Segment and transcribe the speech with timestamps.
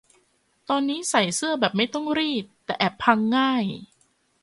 [0.69, 3.63] ตอนนี้ใส่เสื้อแบบไม่ต้องรีด แต่แอบพังง่าย